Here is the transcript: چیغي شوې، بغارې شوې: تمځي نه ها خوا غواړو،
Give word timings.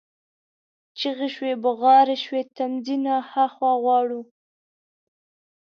چیغي 0.99 1.29
شوې، 1.35 1.53
بغارې 1.63 2.17
شوې: 2.25 2.41
تمځي 2.55 2.95
نه 3.05 3.15
ها 3.31 3.45
خوا 3.53 3.71
غواړو، 3.83 4.21